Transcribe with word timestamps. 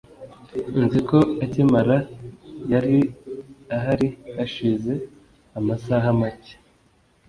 Nzi 0.83 0.99
ko 1.09 1.19
akimana 1.45 1.95
yari 2.71 2.97
ahari 3.75 4.07
hashize 4.35 4.93
amasaha 5.59 6.07
make. 6.19 6.53